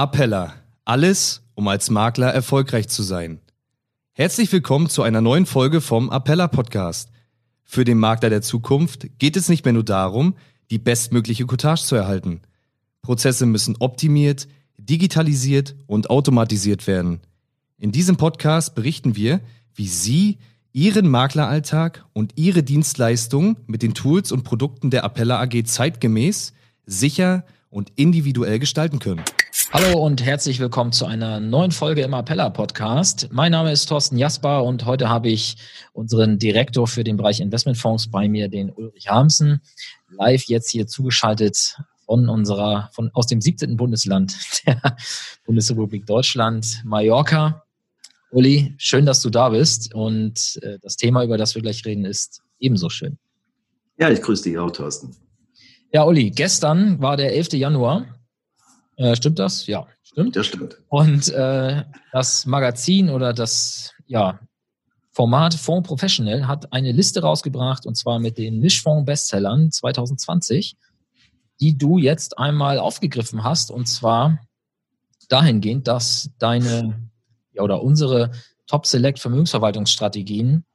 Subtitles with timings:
[0.00, 0.54] Appella.
[0.86, 3.38] Alles, um als Makler erfolgreich zu sein.
[4.12, 7.10] Herzlich willkommen zu einer neuen Folge vom Appella Podcast.
[7.64, 10.36] Für den Makler der Zukunft geht es nicht mehr nur darum,
[10.70, 12.40] die bestmögliche Cottage zu erhalten.
[13.02, 17.20] Prozesse müssen optimiert, digitalisiert und automatisiert werden.
[17.76, 19.40] In diesem Podcast berichten wir,
[19.74, 20.38] wie Sie
[20.72, 26.54] Ihren Makleralltag und Ihre Dienstleistungen mit den Tools und Produkten der Appella AG zeitgemäß,
[26.86, 29.22] sicher und individuell gestalten können.
[29.72, 33.28] Hallo und herzlich willkommen zu einer neuen Folge im Appella Podcast.
[33.30, 35.58] Mein Name ist Thorsten Jasper und heute habe ich
[35.92, 39.60] unseren Direktor für den Bereich Investmentfonds bei mir, den Ulrich Harmsen,
[40.08, 43.76] live jetzt hier zugeschaltet von unserer, von, aus dem 17.
[43.76, 44.96] Bundesland der
[45.46, 47.62] Bundesrepublik Deutschland, Mallorca.
[48.32, 52.04] Uli, schön, dass du da bist und äh, das Thema, über das wir gleich reden,
[52.04, 53.18] ist ebenso schön.
[53.98, 55.14] Ja, ich grüße dich auch, Thorsten.
[55.92, 57.52] Ja, Uli, gestern war der 11.
[57.52, 58.19] Januar.
[59.00, 59.66] Äh, stimmt das?
[59.66, 60.36] Ja, stimmt.
[60.36, 60.76] Das stimmt.
[60.88, 64.40] Und äh, das Magazin oder das ja,
[65.10, 70.76] Format Fonds Professional hat eine Liste rausgebracht und zwar mit den Mischfonds-Bestsellern 2020,
[71.60, 74.38] die du jetzt einmal aufgegriffen hast und zwar
[75.30, 77.08] dahingehend, dass deine
[77.52, 78.32] ja, oder unsere
[78.66, 80.66] Top Select Vermögensverwaltungsstrategien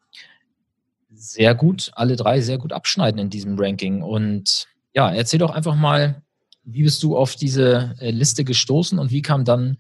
[1.13, 5.75] sehr gut, alle drei sehr gut abschneiden in diesem Ranking und ja, erzähl doch einfach
[5.75, 6.23] mal,
[6.65, 9.77] wie bist du auf diese äh, Liste gestoßen und wie kam dann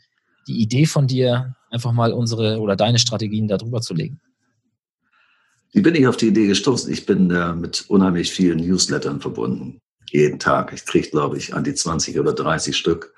[0.47, 4.21] die Idee von dir, einfach mal unsere oder deine Strategien darüber zu legen?
[5.73, 6.91] Wie bin ich auf die Idee gestoßen?
[6.93, 9.81] Ich bin äh, mit unheimlich vielen Newslettern verbunden.
[10.11, 10.71] Jeden Tag.
[10.73, 13.13] Ich kriege, glaube ich, an die 20 oder 30 Stück.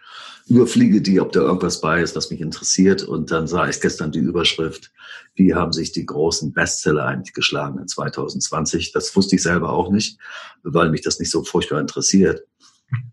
[0.48, 3.04] Überfliege die, ob da irgendwas bei ist, was mich interessiert.
[3.04, 4.92] Und dann sah ich gestern die Überschrift,
[5.36, 8.94] wie haben sich die großen Bestseller eigentlich geschlagen in 2020.
[8.94, 10.18] Das wusste ich selber auch nicht,
[10.64, 12.44] weil mich das nicht so furchtbar interessiert.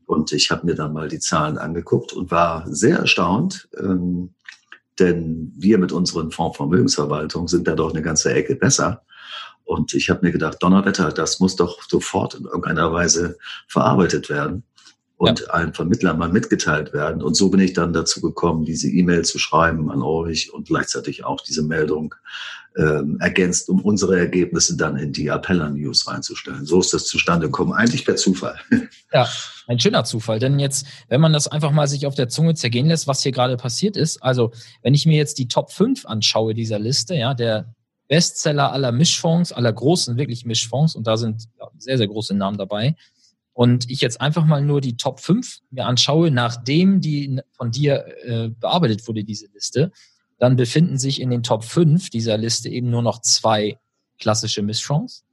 [0.06, 4.34] Und ich habe mir dann mal die Zahlen angeguckt und war sehr erstaunt, ähm,
[4.98, 9.02] denn wir mit unseren Fondsvermögensverwaltungen sind da doch eine ganze Ecke besser.
[9.64, 14.62] Und ich habe mir gedacht, Donnerwetter, das muss doch sofort in irgendeiner Weise verarbeitet werden
[15.30, 15.46] und ja.
[15.48, 17.22] allen Vermittlern mal mitgeteilt werden.
[17.22, 21.24] Und so bin ich dann dazu gekommen, diese E-Mail zu schreiben an euch und gleichzeitig
[21.24, 22.14] auch diese Meldung
[22.76, 26.66] ähm, ergänzt, um unsere Ergebnisse dann in die Appella News reinzustellen.
[26.66, 28.58] So ist das zustande gekommen, eigentlich per Zufall.
[29.12, 29.28] Ja,
[29.68, 30.40] ein schöner Zufall.
[30.40, 33.30] Denn jetzt, wenn man das einfach mal sich auf der Zunge zergehen lässt, was hier
[33.30, 34.50] gerade passiert ist, also
[34.82, 37.72] wenn ich mir jetzt die Top 5 anschaue dieser Liste, ja, der
[38.08, 42.58] Bestseller aller Mischfonds, aller großen, wirklich Mischfonds, und da sind ja, sehr, sehr große Namen
[42.58, 42.96] dabei,
[43.54, 48.04] und ich jetzt einfach mal nur die Top 5 mir anschaue, nachdem die von dir
[48.24, 49.92] äh, bearbeitet wurde, diese Liste,
[50.38, 53.78] dann befinden sich in den Top 5 dieser Liste eben nur noch zwei
[54.18, 55.24] klassische Mischfonds.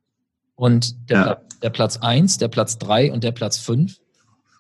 [0.56, 1.42] Und der, ja.
[1.64, 3.98] der Platz 1, der Platz 3 und der Platz 5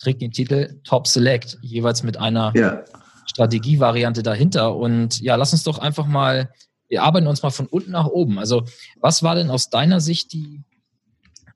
[0.01, 2.83] trägt den Titel Top Select, jeweils mit einer ja.
[3.28, 4.75] Strategievariante dahinter.
[4.75, 6.51] Und ja, lass uns doch einfach mal,
[6.88, 8.39] wir arbeiten uns mal von unten nach oben.
[8.39, 8.63] Also,
[8.99, 10.63] was war denn aus deiner Sicht die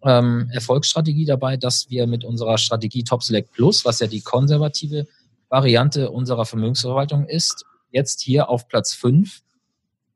[0.06, 5.08] ähm, Erfolgsstrategie dabei, dass wir mit unserer Strategie Top Select Plus, was ja die konservative
[5.50, 9.42] Variante unserer Vermögensverwaltung ist, jetzt hier auf Platz 5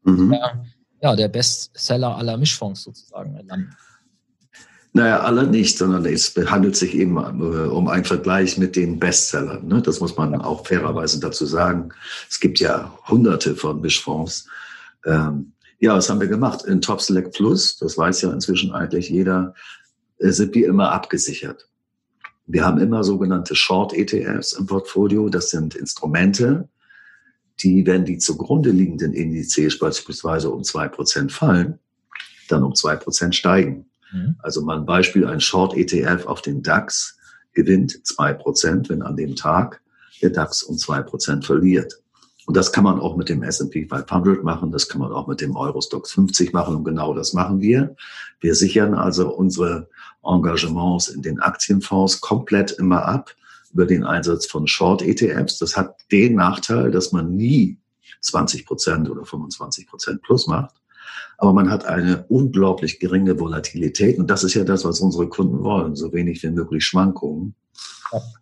[0.03, 0.31] mhm.
[0.31, 0.66] der,
[1.01, 3.75] ja, der Bestseller aller Mischfonds sozusagen landen.
[4.91, 9.67] Naja, alle nicht, sondern es handelt sich eben äh, um einen Vergleich mit den Bestsellern.
[9.67, 9.81] Ne?
[9.81, 11.89] Das muss man auch fairerweise dazu sagen.
[12.27, 14.47] Es gibt ja hunderte von Mischfonds.
[15.06, 16.66] Ähm, ja, was haben wir gemacht?
[16.66, 19.53] In Top Select Plus, das weiß ja inzwischen eigentlich jeder,
[20.19, 21.69] äh, sind wir immer abgesichert.
[22.45, 25.29] Wir haben immer sogenannte Short ETFs im Portfolio.
[25.29, 26.68] Das sind Instrumente,
[27.62, 31.79] die, wenn die zugrunde liegenden Indizes beispielsweise um zwei Prozent fallen,
[32.50, 33.85] dann um zwei Prozent steigen.
[34.12, 34.35] Mhm.
[34.39, 37.18] Also mal ein Beispiel, ein Short ETF auf den DAX
[37.53, 39.81] gewinnt zwei Prozent, wenn an dem Tag
[40.22, 42.01] der DAX um zwei Prozent verliert.
[42.50, 45.40] Und das kann man auch mit dem S&P 500 machen, das kann man auch mit
[45.40, 47.96] dem Eurostox 50 machen und genau das machen wir.
[48.40, 49.88] Wir sichern also unsere
[50.24, 53.36] Engagements in den Aktienfonds komplett immer ab
[53.72, 55.60] über den Einsatz von Short-ETFs.
[55.60, 57.78] Das hat den Nachteil, dass man nie
[58.22, 60.74] 20 Prozent oder 25 Prozent plus macht.
[61.38, 64.18] Aber man hat eine unglaublich geringe Volatilität.
[64.18, 65.95] Und das ist ja das, was unsere Kunden wollen.
[65.95, 67.54] So wenig wie möglich Schwankungen.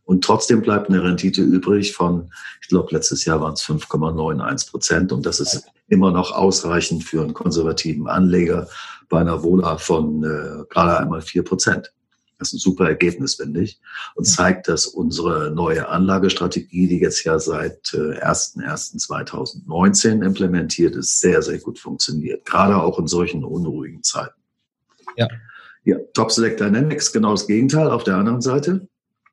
[0.06, 2.32] Und trotzdem bleibt eine Rendite übrig von,
[2.62, 5.12] ich glaube, letztes Jahr waren es 5,91 Prozent.
[5.12, 8.68] Und das ist immer noch ausreichend für einen konservativen Anleger
[9.10, 11.92] bei einer Wohler von äh, gerade einmal vier Prozent.
[12.40, 13.80] Das ist ein super Ergebnis, finde ich.
[14.16, 21.42] Und zeigt, dass unsere neue Anlagestrategie, die jetzt ja seit äh, 1.1.2019 implementiert ist, sehr,
[21.42, 22.46] sehr gut funktioniert.
[22.46, 24.40] Gerade auch in solchen unruhigen Zeiten.
[25.16, 25.28] Ja.
[25.84, 28.88] Ja, Top Select Dynamics, genau das Gegenteil auf der anderen Seite.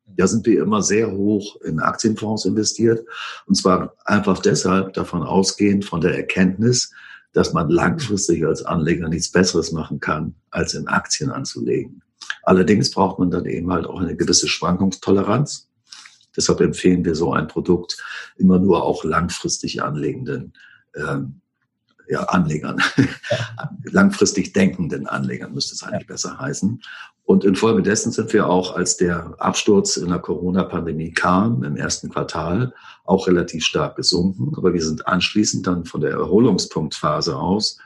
[0.07, 3.07] Da sind wir immer sehr hoch in Aktienfonds investiert.
[3.47, 6.93] Und zwar einfach deshalb davon ausgehend von der Erkenntnis,
[7.33, 12.03] dass man langfristig als Anleger nichts Besseres machen kann, als in Aktien anzulegen.
[12.45, 15.69] Allerdings braucht man dann eben halt auch eine gewisse Schwankungstoleranz.
[16.37, 18.03] Deshalb empfehlen wir so ein Produkt
[18.37, 20.53] immer nur auch langfristig anlegenden
[20.95, 21.41] ähm,
[22.09, 22.83] ja, Anlegern,
[23.85, 26.83] langfristig denkenden Anlegern müsste es eigentlich besser heißen.
[27.27, 32.75] Und infolgedessen sind wir auch, als der Absturz in der Corona-Pandemie kam, im ersten Quartal,
[33.05, 34.53] auch relativ stark gesunken.
[34.57, 37.79] Aber wir sind anschließend dann von der Erholungspunktphase aus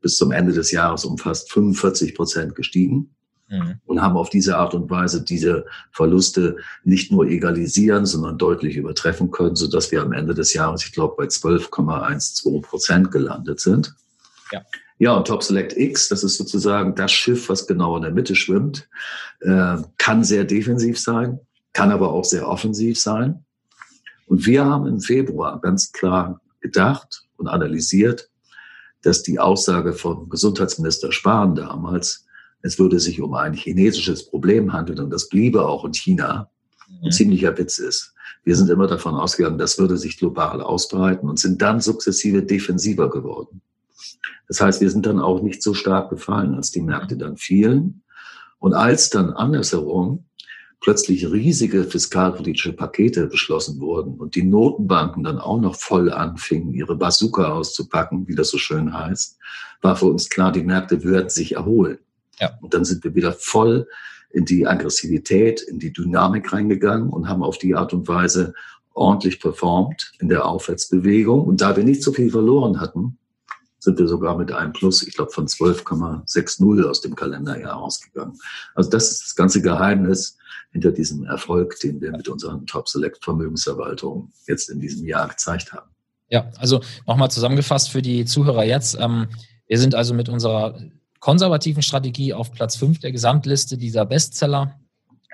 [0.00, 3.13] bis zum Ende des Jahres um fast 45 Prozent gestiegen
[3.48, 3.80] mhm.
[3.86, 9.30] und haben auf diese Art und Weise diese Verluste nicht nur egalisieren, sondern deutlich übertreffen
[9.30, 13.94] können, sodass wir am Ende des Jahres, ich glaube, bei 12,12 Prozent gelandet sind.
[14.52, 14.62] Ja.
[14.98, 18.36] Ja, und Top Select X, das ist sozusagen das Schiff, was genau in der Mitte
[18.36, 18.88] schwimmt,
[19.40, 21.40] äh, kann sehr defensiv sein,
[21.72, 23.44] kann aber auch sehr offensiv sein.
[24.26, 28.30] Und wir haben im Februar ganz klar gedacht und analysiert,
[29.02, 32.24] dass die Aussage von Gesundheitsminister Spahn damals,
[32.64, 36.48] es würde sich um ein chinesisches Problem handeln und das bliebe auch in China,
[36.88, 37.10] ein mhm.
[37.10, 38.14] ziemlicher Witz ist.
[38.42, 43.10] Wir sind immer davon ausgegangen, das würde sich global ausbreiten und sind dann sukzessive defensiver
[43.10, 43.60] geworden.
[44.48, 48.02] Das heißt, wir sind dann auch nicht so stark gefallen, als die Märkte dann fielen.
[48.58, 50.24] Und als dann andersherum
[50.80, 56.96] plötzlich riesige fiskalpolitische Pakete beschlossen wurden und die Notenbanken dann auch noch voll anfingen, ihre
[56.96, 59.38] Bazooka auszupacken, wie das so schön heißt,
[59.82, 61.98] war für uns klar, die Märkte würden sich erholen.
[62.40, 62.58] Ja.
[62.60, 63.86] Und dann sind wir wieder voll
[64.30, 68.54] in die Aggressivität, in die Dynamik reingegangen und haben auf die Art und Weise
[68.92, 71.42] ordentlich performt in der Aufwärtsbewegung.
[71.42, 73.18] Und da wir nicht so viel verloren hatten,
[73.78, 78.38] sind wir sogar mit einem Plus, ich glaube, von 12,60 aus dem Kalenderjahr ausgegangen.
[78.74, 80.38] Also das ist das ganze Geheimnis
[80.72, 85.72] hinter diesem Erfolg, den wir mit unseren Top Select Vermögensverwaltungen jetzt in diesem Jahr gezeigt
[85.72, 85.90] haben.
[86.28, 88.96] Ja, also nochmal zusammengefasst für die Zuhörer jetzt.
[88.98, 89.28] Ähm,
[89.68, 90.80] wir sind also mit unserer
[91.24, 94.78] konservativen Strategie auf Platz 5 der Gesamtliste dieser Bestseller.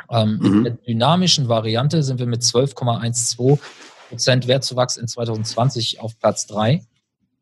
[0.09, 0.47] Ähm, mhm.
[0.47, 3.59] In der dynamischen Variante sind wir mit 12,12
[4.09, 6.87] Prozent Wertzuwachs in 2020 auf Platz 3.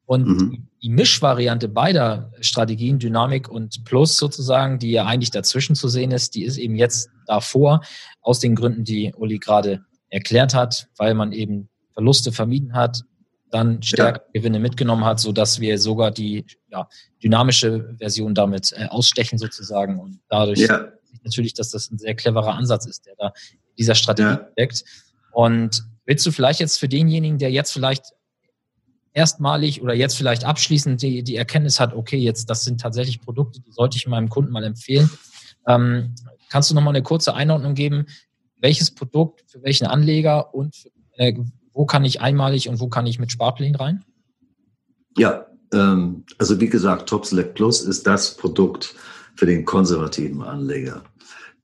[0.06, 0.69] Und mhm.
[0.83, 6.35] die Mischvariante beider Strategien, Dynamik und Plus sozusagen, die ja eigentlich dazwischen zu sehen ist,
[6.35, 7.83] die ist eben jetzt davor,
[8.23, 13.03] aus den Gründen, die Uli gerade erklärt hat, weil man eben Verluste vermieden hat,
[13.50, 14.41] dann stärker ja.
[14.41, 16.89] Gewinne mitgenommen hat, so dass wir sogar die ja,
[17.23, 20.89] dynamische Version damit äh, ausstechen sozusagen und dadurch ja.
[21.23, 24.85] natürlich, dass das ein sehr cleverer Ansatz ist, der da in dieser Strategie steckt.
[25.33, 28.12] Und willst du vielleicht jetzt für denjenigen, der jetzt vielleicht
[29.12, 33.61] erstmalig oder jetzt vielleicht abschließend die, die Erkenntnis hat, okay, jetzt das sind tatsächlich Produkte,
[33.61, 35.11] die sollte ich meinem Kunden mal empfehlen.
[35.67, 36.15] Ähm,
[36.50, 38.06] kannst du noch mal eine kurze Einordnung geben,
[38.61, 40.75] welches Produkt für welchen Anleger und
[41.17, 41.35] äh,
[41.78, 44.04] wo kann ich einmalig und wo kann ich mit Sparplänen rein?
[45.16, 48.96] Ja, ähm, also wie gesagt, Top Select Plus ist das Produkt
[49.36, 51.04] für den konservativen Anleger,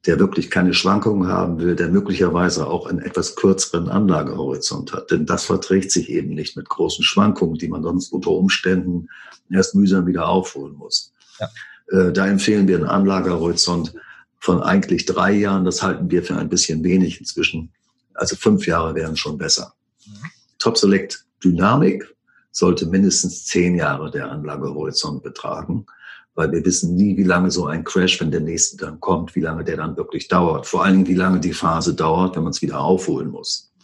[0.06, 5.11] der wirklich keine Schwankungen haben will, der möglicherweise auch einen etwas kürzeren Anlagehorizont hat.
[5.11, 9.08] Denn das verträgt sich eben nicht mit großen Schwankungen, die man sonst unter Umständen
[9.50, 11.12] erst mühsam wieder aufholen muss.
[11.40, 11.49] Ja.
[11.88, 13.93] Äh, da empfehlen wir einen Anlagehorizont
[14.38, 15.64] von eigentlich drei Jahren.
[15.64, 17.72] Das halten wir für ein bisschen wenig inzwischen.
[18.14, 19.75] Also fünf Jahre wären schon besser.
[20.64, 22.16] Top Select Dynamik
[22.50, 25.85] sollte mindestens zehn Jahre der Anlagehorizont betragen,
[26.35, 29.42] weil wir wissen nie, wie lange so ein Crash, wenn der nächste dann kommt, wie
[29.42, 30.66] lange der dann wirklich dauert.
[30.66, 33.75] Vor allen Dingen, wie lange die Phase dauert, wenn man es wieder aufholen muss.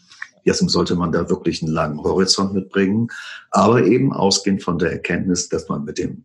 [0.46, 3.08] Deswegen sollte man da wirklich einen langen Horizont mitbringen,
[3.50, 6.24] aber eben ausgehend von der Erkenntnis, dass man mit dem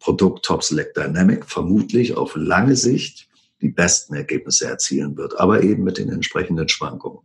[0.00, 3.26] Produkt Top Select Dynamic vermutlich auf lange Sicht
[3.62, 7.20] die besten Ergebnisse erzielen wird, aber eben mit den entsprechenden Schwankungen.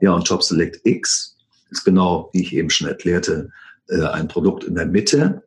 [0.00, 1.32] Ja, und Top Select X
[1.72, 3.50] ist genau, wie ich eben schon erklärte,
[3.88, 5.42] äh, ein Produkt in der Mitte.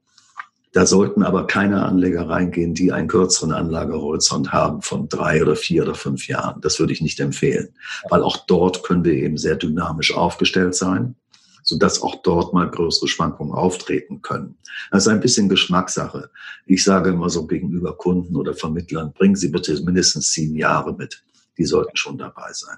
[0.74, 5.84] Da sollten aber keine Anleger reingehen, die einen kürzeren Anlagehorizont haben von drei oder vier
[5.84, 6.60] oder fünf Jahren.
[6.60, 7.70] Das würde ich nicht empfehlen,
[8.10, 11.15] weil auch dort können wir eben sehr dynamisch aufgestellt sein,
[11.63, 14.58] sodass auch dort mal größere Schwankungen auftreten können.
[14.91, 16.29] Das ist ein bisschen Geschmackssache.
[16.65, 21.24] Ich sage immer so gegenüber Kunden oder Vermittlern, bringen Sie bitte mindestens sieben Jahre mit.
[21.58, 22.77] Die sollten schon dabei sein.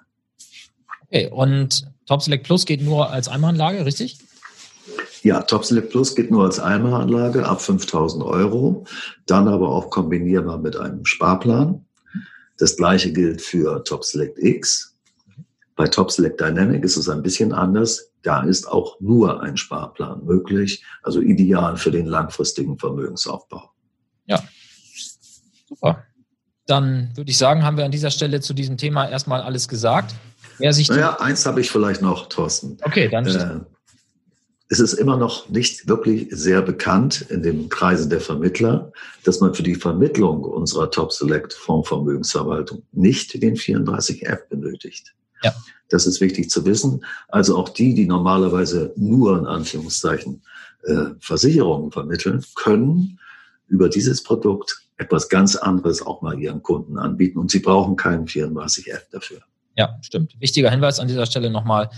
[1.09, 4.17] Okay, und Top Select Plus geht nur als Einmalanlage, richtig?
[5.23, 8.85] Ja, Top Select Plus geht nur als Einmalanlage ab 5000 Euro,
[9.25, 11.85] dann aber auch kombinierbar mit einem Sparplan.
[12.57, 14.95] Das gleiche gilt für Top Select X.
[15.75, 18.11] Bei Top Select Dynamic ist es ein bisschen anders.
[18.23, 23.69] Da ist auch nur ein Sparplan möglich, also ideal für den langfristigen Vermögensaufbau.
[24.25, 24.43] Ja,
[25.67, 26.03] super.
[26.65, 30.15] Dann würde ich sagen, haben wir an dieser Stelle zu diesem Thema erstmal alles gesagt.
[30.57, 32.77] Wer sich naja, eins habe ich vielleicht noch, Thorsten.
[32.83, 33.25] Okay, dann.
[33.27, 33.59] Äh,
[34.69, 38.91] es ist immer noch nicht wirklich sehr bekannt in den Kreisen der Vermittler,
[39.23, 45.13] dass man für die Vermittlung unserer Top Select Fondsvermögensverwaltung nicht den 34F benötigt.
[45.41, 45.53] Ja.
[45.89, 47.05] Das ist wichtig zu wissen.
[47.29, 50.41] Also auch die, die normalerweise nur in Anführungszeichen
[50.83, 53.19] äh, Versicherungen vermitteln, können
[53.67, 58.25] über dieses Produkt etwas ganz anderes auch mal ihren Kunden anbieten und sie brauchen keinen
[58.25, 59.39] 34F dafür.
[59.77, 60.33] Ja, stimmt.
[60.39, 61.89] Wichtiger Hinweis an dieser Stelle nochmal.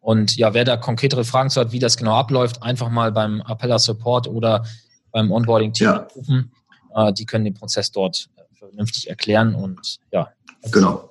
[0.00, 3.40] Und ja, wer da konkretere Fragen zu hat, wie das genau abläuft, einfach mal beim
[3.42, 4.64] Appella Support oder
[5.12, 6.08] beim Onboarding-Team ja.
[6.14, 6.52] rufen.
[6.94, 10.28] Äh, die können den Prozess dort äh, vernünftig erklären und ja.
[10.72, 11.10] Genau.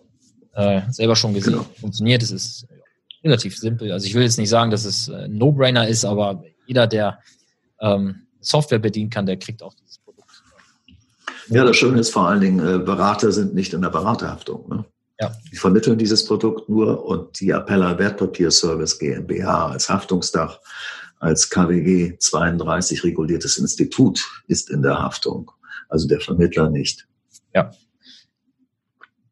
[0.53, 1.65] Äh, selber schon gesehen, genau.
[1.79, 2.21] funktioniert.
[2.23, 3.91] Es ist äh, relativ simpel.
[3.91, 7.19] Also ich will jetzt nicht sagen, dass es ein äh, No-Brainer ist, aber jeder, der
[7.79, 10.43] ähm, Software bedienen kann, der kriegt auch dieses Produkt.
[11.49, 14.67] Ja, das Schöne ist vor allen Dingen, Berater sind nicht in der Beraterhaftung.
[14.67, 14.85] Ne?
[15.19, 15.35] Ja.
[15.51, 20.59] Die vermitteln dieses Produkt nur und die Appella Wertpapierservice GmbH als Haftungsdach,
[21.19, 25.51] als KWG 32 reguliertes Institut ist in der Haftung.
[25.89, 27.07] Also der Vermittler nicht.
[27.55, 27.71] Ja.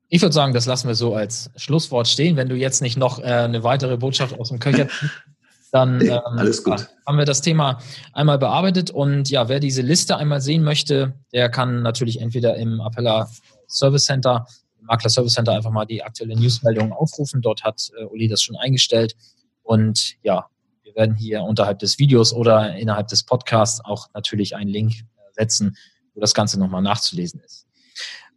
[0.10, 2.36] Ich würde sagen, das lassen wir so als Schlusswort stehen.
[2.36, 4.88] Wenn du jetzt nicht noch äh, eine weitere Botschaft aus dem Köcher
[5.72, 6.88] dann nee, ähm, alles gut.
[7.06, 7.80] haben wir das Thema
[8.14, 8.92] einmal bearbeitet.
[8.92, 13.30] Und ja, wer diese Liste einmal sehen möchte, der kann natürlich entweder im Appella
[13.68, 14.48] Service Center
[14.86, 17.42] Makler Service Center einfach mal die aktuelle Newsmeldung aufrufen.
[17.42, 19.16] Dort hat äh, Uli das schon eingestellt.
[19.64, 20.48] Und ja,
[20.84, 25.34] wir werden hier unterhalb des Videos oder innerhalb des Podcasts auch natürlich einen Link äh,
[25.34, 25.76] setzen,
[26.14, 27.68] wo das Ganze nochmal nachzulesen ist.